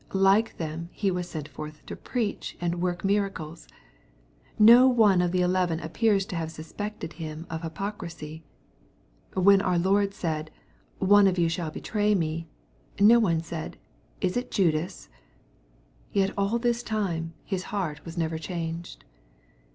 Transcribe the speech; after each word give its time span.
Like 0.13 0.57
them 0.57 0.89
he 0.91 1.11
was 1.11 1.29
sent 1.29 1.47
forth 1.47 1.85
to 1.85 1.95
preach 1.95 2.57
and 2.59 2.81
work 2.81 3.05
miracles. 3.05 3.67
No 4.57 4.87
one 4.87 5.21
of 5.21 5.31
the 5.31 5.41
eleven 5.43 5.79
appears' 5.79 6.25
to 6.25 6.35
have 6.35 6.49
sus 6.51 6.73
pected 6.73 7.13
him 7.13 7.45
of 7.51 7.61
hypocrisy. 7.61 8.41
When 9.35 9.61
our 9.61 9.77
Lord 9.77 10.15
said," 10.15 10.49
One) 10.97 11.27
of 11.27 11.37
you 11.37 11.49
shall 11.49 11.69
betray 11.69 12.15
me," 12.15 12.47
no 12.99 13.19
one 13.19 13.41
said," 13.43 13.77
Is 14.21 14.35
it 14.35 14.49
Judas 14.49 15.07
?"'Yet 16.11 16.31
all 16.35 16.57
this 16.57 16.81
time 16.81 17.35
his 17.45 17.65
heart 17.65 18.03
was 18.03 18.17
never 18.17 18.39
changed. 18.39 19.05